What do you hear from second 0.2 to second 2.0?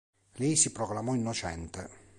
Lei si proclamò innocente.